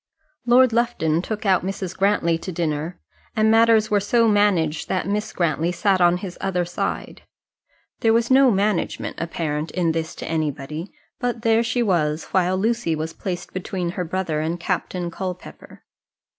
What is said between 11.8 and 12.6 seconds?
was, while